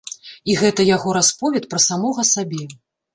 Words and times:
І 0.53 0.53
гэта 0.61 0.85
яго 0.95 1.13
расповед 1.17 1.67
пра 1.73 1.81
самога 1.89 2.25
сабе. 2.31 2.63